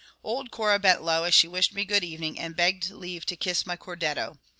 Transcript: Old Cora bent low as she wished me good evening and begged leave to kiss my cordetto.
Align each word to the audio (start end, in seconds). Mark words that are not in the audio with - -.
Old 0.23 0.49
Cora 0.49 0.79
bent 0.79 1.03
low 1.03 1.25
as 1.25 1.35
she 1.35 1.47
wished 1.47 1.75
me 1.75 1.85
good 1.85 2.03
evening 2.03 2.39
and 2.39 2.55
begged 2.55 2.89
leave 2.89 3.23
to 3.27 3.35
kiss 3.35 3.67
my 3.67 3.77
cordetto. 3.77 4.39